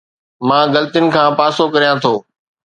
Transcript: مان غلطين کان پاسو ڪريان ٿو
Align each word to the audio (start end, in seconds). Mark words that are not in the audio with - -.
مان 0.47 0.65
غلطين 0.75 1.05
کان 1.15 1.29
پاسو 1.39 1.63
ڪريان 1.73 1.95
ٿو 2.03 2.13